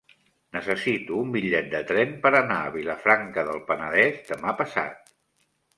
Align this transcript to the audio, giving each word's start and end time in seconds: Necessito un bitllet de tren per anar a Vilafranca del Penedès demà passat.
Necessito 0.55 1.19
un 1.25 1.33
bitllet 1.35 1.69
de 1.75 1.83
tren 1.91 2.17
per 2.25 2.33
anar 2.41 2.59
a 2.65 2.73
Vilafranca 2.79 3.45
del 3.53 3.65
Penedès 3.71 4.21
demà 4.33 4.61
passat. 4.65 5.15